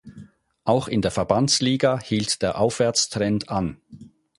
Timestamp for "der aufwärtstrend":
2.41-3.49